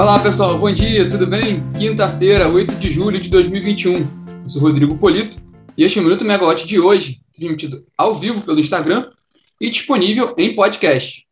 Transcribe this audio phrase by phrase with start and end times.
[0.00, 1.62] Olá pessoal, bom dia, tudo bem?
[1.78, 3.98] Quinta-feira, 8 de julho de 2021.
[4.44, 5.36] Eu sou Rodrigo Polito
[5.76, 9.10] e este é o Minuto Megawatt de hoje, transmitido ao vivo pelo Instagram
[9.60, 11.26] e disponível em podcast.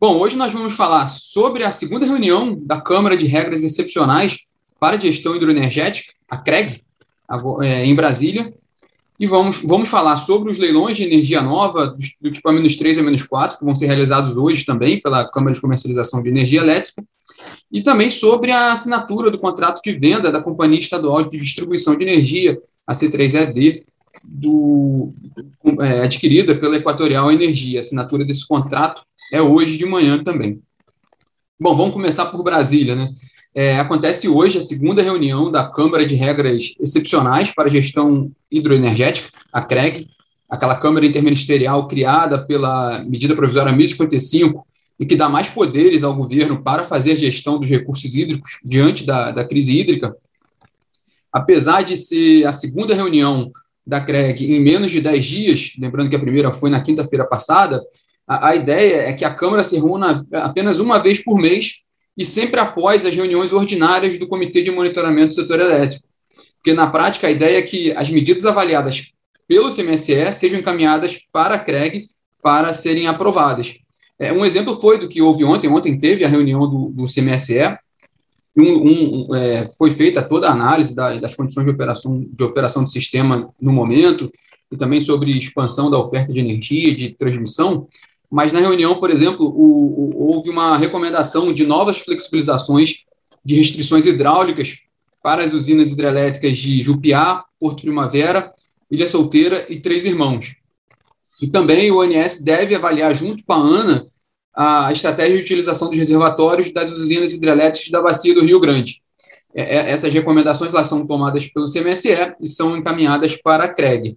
[0.00, 4.38] Bom, hoje nós vamos falar sobre a segunda reunião da Câmara de Regras Excepcionais
[4.80, 6.82] para Gestão Hidroenergética, a CREG,
[7.60, 8.54] é, em Brasília,
[9.22, 13.56] e vamos, vamos falar sobre os leilões de energia nova do, tipo A-3 e A-4,
[13.56, 17.04] que vão ser realizados hoje também pela Câmara de Comercialização de Energia Elétrica,
[17.70, 22.02] e também sobre a assinatura do contrato de venda da Companhia Estadual de Distribuição de
[22.02, 23.84] Energia, a C3ED,
[24.24, 25.12] do,
[25.82, 27.78] é, adquirida pela Equatorial Energia.
[27.78, 30.60] A assinatura desse contrato é hoje de manhã também.
[31.60, 33.14] Bom, vamos começar por Brasília, né?
[33.54, 39.60] É, acontece hoje a segunda reunião da Câmara de Regras Excepcionais para Gestão Hidroenergética, a
[39.60, 40.08] CREG,
[40.48, 44.66] aquela Câmara Interministerial criada pela medida provisória 1055
[44.98, 49.32] e que dá mais poderes ao governo para fazer gestão dos recursos hídricos diante da,
[49.32, 50.16] da crise hídrica.
[51.30, 53.50] Apesar de ser a segunda reunião
[53.86, 57.82] da CREG em menos de 10 dias, lembrando que a primeira foi na quinta-feira passada,
[58.26, 61.82] a, a ideia é que a Câmara se reúna apenas uma vez por mês
[62.16, 66.04] e sempre após as reuniões ordinárias do Comitê de Monitoramento do Setor Elétrico.
[66.56, 69.12] Porque, na prática, a ideia é que as medidas avaliadas
[69.48, 72.08] pelo CMSE sejam encaminhadas para a CREG
[72.42, 73.74] para serem aprovadas.
[74.18, 75.68] É, um exemplo foi do que houve ontem.
[75.68, 77.76] Ontem teve a reunião do, do CMSE,
[78.56, 82.84] um, um, é, foi feita toda a análise da, das condições de operação, de operação
[82.84, 84.30] do sistema no momento,
[84.70, 87.86] e também sobre expansão da oferta de energia, de transmissão,
[88.32, 93.04] mas na reunião, por exemplo, o, o, houve uma recomendação de novas flexibilizações
[93.44, 94.78] de restrições hidráulicas
[95.22, 98.50] para as usinas hidrelétricas de Jupiá, Porto Primavera,
[98.90, 100.56] Ilha Solteira e Três Irmãos.
[101.42, 104.06] E também o ONS deve avaliar, junto com a ANA,
[104.56, 109.02] a estratégia de utilização dos reservatórios das usinas hidrelétricas da Bacia do Rio Grande.
[109.54, 114.16] É, é, essas recomendações elas são tomadas pelo CMSE e são encaminhadas para a CREG.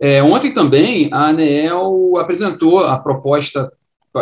[0.00, 3.72] É, ontem também a ANEEL apresentou a proposta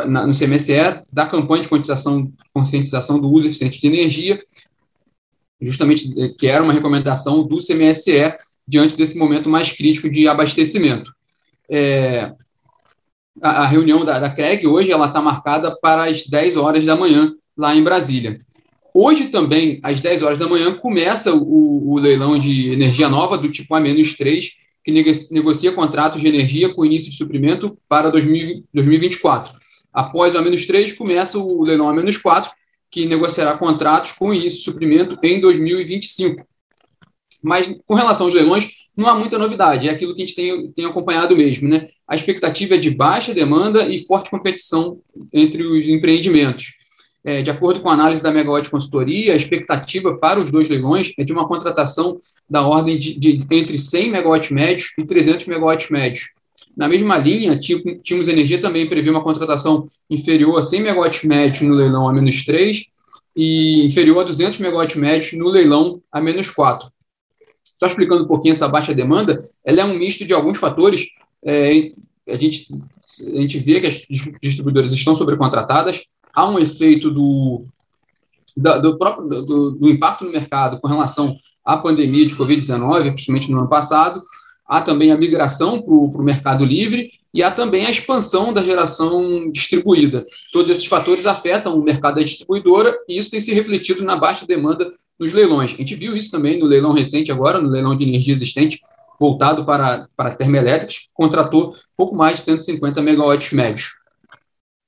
[0.06, 4.43] na, no CMSE da campanha de conscientização, conscientização do uso eficiente de energia,
[5.60, 8.34] justamente é, que era uma recomendação do CMSE
[8.66, 11.12] diante desse momento mais crítico de abastecimento.
[11.71, 12.33] É,
[13.43, 16.97] a, a, reunião da, da CREG hoje ela está marcada para as 10 horas da
[16.97, 18.41] manhã lá em Brasília.
[18.94, 23.50] Hoje também, às 10 horas da manhã, começa o, o leilão de energia nova do
[23.50, 24.50] tipo A-3,
[24.84, 24.91] que
[25.31, 29.54] negocia contratos de energia com início de suprimento para 2024.
[29.93, 32.50] Após o A-3, começa o leilão A-4,
[32.91, 36.47] que negociará contratos com início de suprimento em 2025.
[37.42, 40.71] Mas, com relação aos leilões, não há muita novidade, é aquilo que a gente tem,
[40.72, 41.69] tem acompanhado mesmo.
[41.69, 41.88] Né?
[42.06, 45.00] A expectativa é de baixa demanda e forte competição
[45.32, 46.81] entre os empreendimentos.
[47.25, 51.12] É, de acordo com a análise da Megawatt Consultoria, a expectativa para os dois leilões
[51.16, 52.19] é de uma contratação
[52.50, 56.31] da ordem de, de entre 100 megawatts médios e 300 megawatts médios.
[56.77, 61.75] Na mesma linha, Timos Energia também prevê uma contratação inferior a 100 megawatts médios no
[61.75, 62.87] leilão a menos 3
[63.37, 66.91] e inferior a 200 megawatts médios no leilão a menos 4.
[67.78, 71.06] Só explicando um pouquinho essa baixa demanda, ela é um misto de alguns fatores.
[71.44, 71.93] É,
[72.28, 74.06] a, gente, a gente vê que as
[74.41, 76.04] distribuidoras estão sobrecontratadas,
[76.34, 77.65] há um efeito do,
[78.56, 83.50] da, do próprio do, do, impacto no mercado com relação à pandemia de Covid-19, principalmente
[83.50, 84.22] no ano passado.
[84.66, 89.50] Há também a migração para o mercado livre e há também a expansão da geração
[89.50, 90.25] distribuída.
[90.53, 94.47] Todos esses fatores afetam o mercado da distribuidora e isso tem se refletido na baixa
[94.47, 95.72] demanda nos leilões.
[95.72, 98.81] A gente viu isso também no leilão recente agora, no leilão de energia existente,
[99.19, 103.97] voltado para, para termoelétricas, que contratou pouco mais de 150 megawatts médios.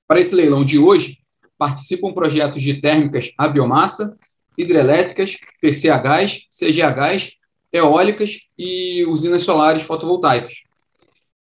[0.08, 1.18] Para esse leilão de hoje,
[1.64, 4.14] participam projetos de térmicas a biomassa,
[4.58, 7.32] hidrelétricas, PCHs, CGHs,
[7.72, 10.56] eólicas e usinas solares fotovoltaicas.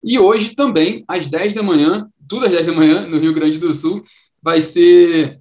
[0.04, 3.60] E hoje também, às 10 da manhã, tudo às 10 da manhã, no Rio Grande
[3.60, 4.04] do Sul,
[4.44, 5.40] vai ser.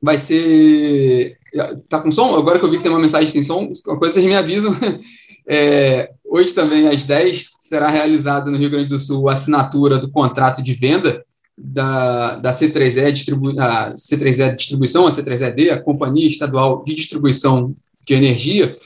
[0.00, 1.36] Vai ser.
[1.90, 2.34] Tá com som?
[2.36, 4.74] Agora que eu vi que tem uma mensagem sem som, uma coisa vocês me avisam.
[5.50, 10.10] É, hoje também, às 10, será realizada no Rio Grande do Sul a assinatura do
[10.10, 11.24] contrato de venda
[11.58, 17.74] da, da C3E, distribu a C3E Distribuição, a C3ED, a Companhia Estadual de Distribuição
[18.06, 18.76] de Energia,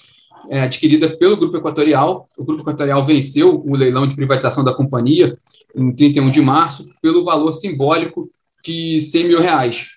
[0.49, 2.27] é, adquirida pelo Grupo Equatorial.
[2.37, 5.37] O Grupo Equatorial venceu o leilão de privatização da companhia
[5.77, 8.31] em 31 de março pelo valor simbólico
[8.65, 9.89] de 100 mil reais.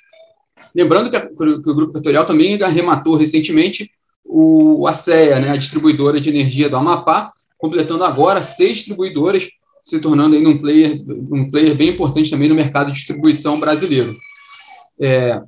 [0.75, 3.89] Lembrando que, a, que o Grupo Equatorial também arrematou recentemente
[4.23, 9.49] o, a CEA, né, a distribuidora de energia do Amapá, completando agora seis distribuidoras
[9.85, 14.17] se tornando ainda um player, um player bem importante também no mercado de distribuição brasileiro.
[14.99, 15.39] É,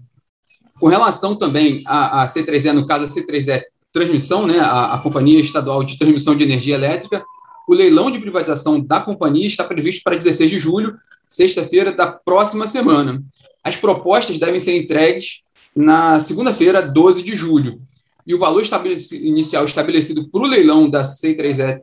[0.80, 5.40] Com relação também à, à C3E, no caso a C3E Transmissão, né, a, a Companhia
[5.40, 7.26] Estadual de Transmissão de Energia Elétrica,
[7.68, 10.96] o leilão de privatização da companhia está previsto para 16 de julho,
[11.28, 13.24] sexta-feira da próxima semana.
[13.64, 15.42] As propostas devem ser entregues
[15.76, 17.82] na segunda-feira, 12 de julho.
[18.26, 21.82] E o valor estabelecido, inicial estabelecido para o leilão da C3ET,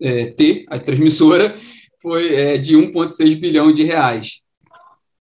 [0.00, 1.54] é, a transmissora,
[2.02, 4.42] foi é, de 1,6 bilhão de reais.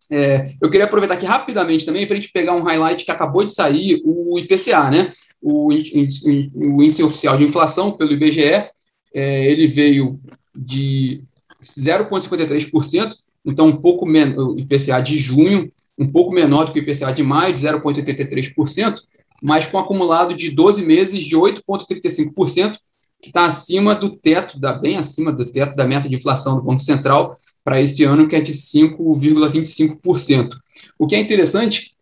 [0.10, 3.44] É, eu queria aproveitar aqui rapidamente também para a gente pegar um highlight que acabou
[3.44, 5.12] de sair, o IPCA, né?
[5.42, 8.70] O, o índice oficial de inflação pelo IBGE,
[9.14, 10.20] é, ele veio
[10.56, 11.24] de
[11.62, 13.16] 0,53%,
[13.46, 17.12] então um pouco menos, o IPCA de junho, um pouco menor do que o IPCA
[17.12, 19.02] de maio, de 0,83%,
[19.42, 22.78] mas com acumulado de 12 meses de 8,35%,
[23.22, 26.62] que está acima do teto, da, bem acima do teto da meta de inflação do
[26.62, 30.56] Banco Central para esse ano, que é de 5,25%.
[30.98, 31.96] O que é interessante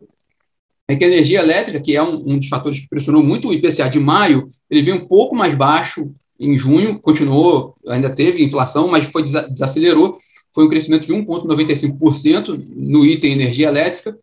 [0.88, 3.54] é que a energia elétrica, que é um, um, dos fatores que pressionou muito o
[3.54, 8.88] IPCA de maio, ele veio um pouco mais baixo em junho, continuou, ainda teve inflação,
[8.88, 10.18] mas foi desacelerou,
[10.54, 14.18] foi um crescimento de 1,95% no item energia elétrica,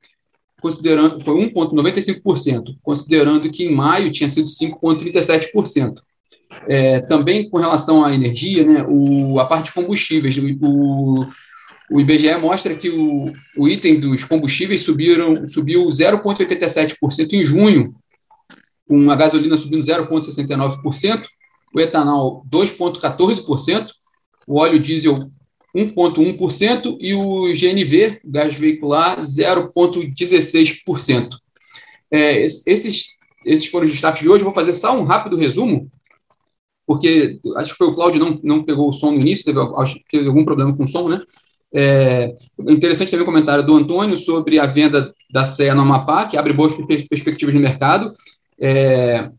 [0.60, 6.00] considerando foi 1,95%, considerando que em maio tinha sido 5,37%.
[6.68, 11.26] É, também com relação à energia, né, o, a parte de combustíveis, o,
[11.90, 17.94] o IBGE mostra que o, o item dos combustíveis subiram, subiu 0,87% em junho,
[18.86, 21.24] com a gasolina subindo 0,69%,
[21.74, 23.88] o etanol 2,14%,
[24.46, 25.30] o óleo diesel
[25.74, 31.30] 1,1% e o GNV, gás veicular, 0,16%.
[32.10, 34.44] É, esses, esses foram os destaques de hoje.
[34.44, 35.90] Vou fazer só um rápido resumo,
[36.86, 39.94] porque acho que foi o Cláudio não, não pegou o som no início, teve, acho
[39.96, 41.20] que teve algum problema com o som, né?
[41.74, 42.34] É,
[42.68, 46.52] interessante também o comentário do Antônio sobre a venda da CEA no Amapá, que abre
[46.52, 46.74] boas
[47.08, 48.12] perspectivas no mercado.
[48.60, 49.30] É,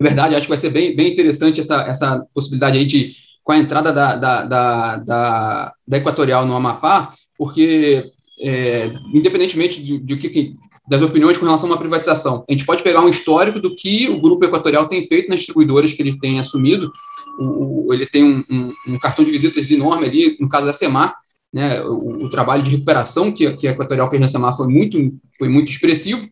[0.00, 3.58] verdade, acho que vai ser bem, bem interessante essa, essa possibilidade aí de com a
[3.58, 8.04] entrada da, da, da, da, da Equatorial no Amapá, porque,
[8.38, 10.54] é, independentemente de, de que,
[10.88, 14.08] das opiniões com relação a uma privatização, a gente pode pegar um histórico do que
[14.08, 16.90] o Grupo Equatorial tem feito nas distribuidoras que ele tem assumido.
[17.38, 20.72] O, o, ele tem um, um, um, cartão de visitas enorme ali, no caso da
[20.72, 21.14] SEMAR,
[21.52, 24.98] né, o, o trabalho de recuperação que, que a Equatorial fez na SEMAR foi muito,
[25.36, 26.26] foi muito expressivo.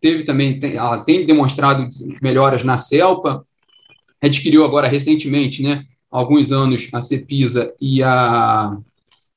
[0.00, 1.88] Teve também, tem, ela tem demonstrado
[2.20, 3.42] melhoras na CELPA,
[4.22, 8.76] adquiriu agora recentemente, né, alguns anos a CEPISA e a,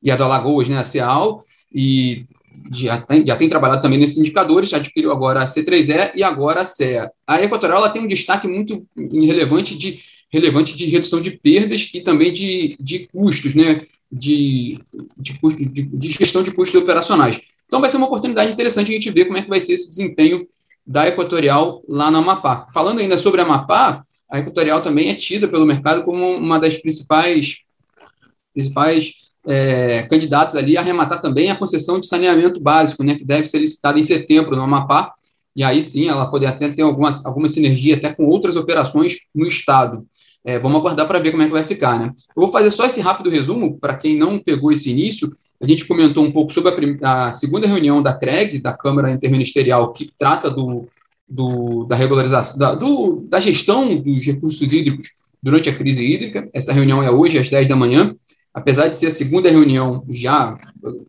[0.04, 1.44] e a do Alagoas, né, a CEAL,
[1.74, 2.26] e
[2.72, 6.62] já tem, já tem trabalhado também nesses indicadores, já adquiriu agora a C3E e agora
[6.62, 7.12] a CEA.
[7.26, 10.00] A Equatorial ela tem um destaque muito relevante de,
[10.32, 14.80] relevante de redução de perdas e também de, de custos, né, de,
[15.18, 17.40] de, custo, de, de gestão de custos operacionais.
[17.66, 19.90] Então vai ser uma oportunidade interessante a gente ver como é que vai ser esse
[19.90, 20.48] desempenho
[20.86, 22.68] da Equatorial lá no Amapá.
[22.74, 26.78] Falando ainda sobre a Amapá, a Equatorial também é tida pelo mercado como uma das
[26.78, 27.60] principais,
[28.54, 33.46] principais é, candidatos ali a arrematar também a concessão de saneamento básico, né, que deve
[33.46, 35.14] ser licitada em setembro no Amapá,
[35.56, 39.48] e aí sim ela poder até ter alguma, alguma sinergia até com outras operações no
[39.48, 40.06] Estado.
[40.46, 42.00] É, vamos aguardar para ver como é que vai ficar.
[42.00, 42.12] Né?
[42.36, 45.86] Eu vou fazer só esse rápido resumo, para quem não pegou esse início, a gente
[45.86, 50.50] comentou um pouco sobre a, a segunda reunião da CREG, da Câmara Interministerial, que trata
[50.50, 50.88] do,
[51.28, 55.10] do, da regularização, da, do, da gestão dos recursos hídricos
[55.42, 56.48] durante a crise hídrica.
[56.54, 58.16] Essa reunião é hoje, às 10 da manhã.
[58.58, 60.58] Apesar de ser a segunda reunião, já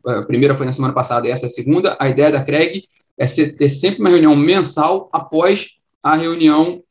[0.05, 2.85] a primeira foi na semana passada e essa é a segunda, a ideia da CREG
[3.17, 5.71] é ser, ter sempre uma reunião mensal após
[6.03, 6.83] a reunião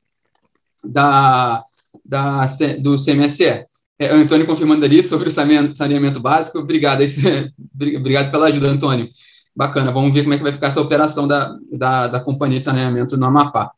[0.83, 1.63] da,
[2.03, 2.47] da,
[2.79, 3.67] do CMSE.
[3.99, 6.57] É, Antônio confirmando ali sobre o saneamento básico.
[6.57, 7.03] Obrigado,
[7.95, 9.11] obrigado pela ajuda, Antônio.
[9.55, 12.65] Bacana, vamos ver como é que vai ficar essa operação da, da, da companhia de
[12.65, 13.73] saneamento no Amapá.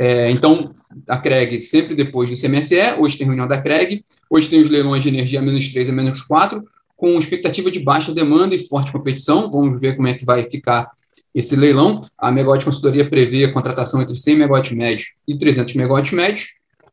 [0.00, 0.74] É, então,
[1.06, 5.02] a CREG sempre depois do CMSE, hoje tem reunião da CREG, hoje tem os leilões
[5.02, 6.64] de energia menos 3 a menos 4,
[6.96, 9.50] com expectativa de baixa demanda e forte competição.
[9.50, 10.90] Vamos ver como é que vai ficar
[11.34, 12.00] esse leilão.
[12.16, 16.46] A Megawatt Consultoria prevê a contratação entre 100 MW médio e 300 MW médio.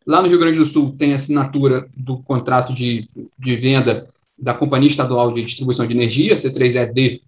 [0.06, 3.08] Lá no Rio Grande do Sul tem assinatura do contrato de,
[3.40, 7.22] de venda da Companhia Estadual de Distribuição de Energia, C3ED,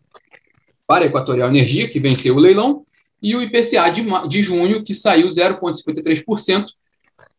[0.86, 2.84] para a Equatorial Energia, que venceu o leilão,
[3.22, 6.66] e o IPCA de, de junho, que saiu 0,53%,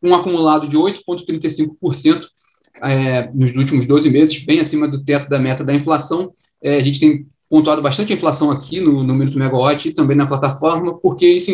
[0.03, 2.27] um acumulado de 8,35%
[2.83, 6.33] é, nos últimos 12 meses, bem acima do teto da meta da inflação.
[6.63, 10.17] É, a gente tem pontuado bastante a inflação aqui no, no Minuto Megawatt e também
[10.17, 11.51] na plataforma, porque isso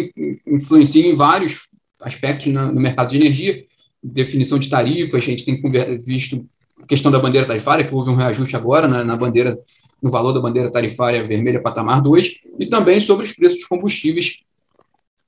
[0.46, 1.68] influencia em vários
[2.00, 3.64] aspectos na, no mercado de energia,
[4.02, 5.60] definição de tarifas, a gente tem
[6.04, 6.46] visto
[6.80, 9.58] a questão da bandeira tarifária, que houve um reajuste agora na, na bandeira
[10.02, 14.40] no valor da bandeira tarifária vermelha patamar 2, e também sobre os preços dos combustíveis,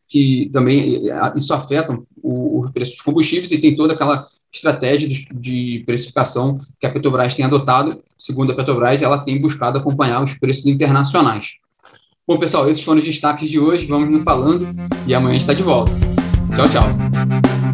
[0.07, 1.03] que também
[1.37, 6.87] isso afeta o, o preço dos combustíveis e tem toda aquela estratégia de, precificação que
[6.87, 8.03] a Petrobras tem adotado.
[8.17, 11.57] Segundo a Petrobras, ela tem buscado acompanhar os preços internacionais.
[12.27, 13.87] Bom, pessoal, esses foram os destaques de hoje.
[13.87, 14.69] Vamos nos falando
[15.07, 15.93] e amanhã está de volta.
[16.57, 17.68] Tchau, tchau.